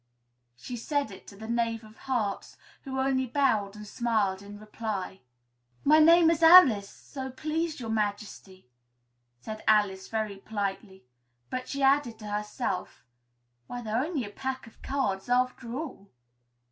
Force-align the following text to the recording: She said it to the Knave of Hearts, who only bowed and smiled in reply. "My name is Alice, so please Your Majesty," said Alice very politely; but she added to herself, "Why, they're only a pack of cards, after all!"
She 0.55 0.77
said 0.77 1.11
it 1.11 1.27
to 1.27 1.35
the 1.35 1.47
Knave 1.47 1.83
of 1.83 1.95
Hearts, 1.95 2.57
who 2.85 2.97
only 2.99 3.27
bowed 3.27 3.75
and 3.75 3.85
smiled 3.85 4.41
in 4.41 4.57
reply. 4.59 5.21
"My 5.83 5.99
name 5.99 6.31
is 6.31 6.41
Alice, 6.41 6.89
so 6.89 7.29
please 7.29 7.79
Your 7.79 7.91
Majesty," 7.91 8.67
said 9.41 9.63
Alice 9.67 10.07
very 10.07 10.37
politely; 10.37 11.05
but 11.51 11.67
she 11.69 11.83
added 11.83 12.17
to 12.17 12.25
herself, 12.25 13.03
"Why, 13.67 13.83
they're 13.83 14.03
only 14.03 14.25
a 14.25 14.31
pack 14.31 14.65
of 14.65 14.81
cards, 14.81 15.29
after 15.29 15.71
all!" 15.75 16.09